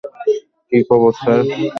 কি 0.71 0.77
খবর 0.89 1.11
স্যার? 1.19 1.39